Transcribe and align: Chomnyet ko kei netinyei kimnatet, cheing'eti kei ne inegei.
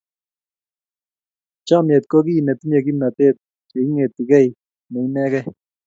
Chomnyet 1.67 2.03
ko 2.11 2.17
kei 2.25 2.45
netinyei 2.45 2.85
kimnatet, 2.85 3.37
cheing'eti 3.69 4.21
kei 4.29 4.47
ne 4.91 4.97
inegei. 5.05 5.47